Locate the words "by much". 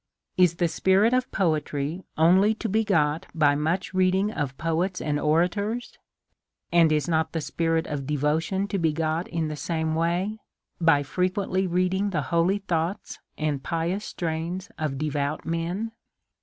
3.35-3.93